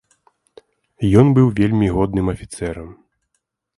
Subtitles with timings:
[1.21, 2.89] Ён быў вельмі годным афіцэрам.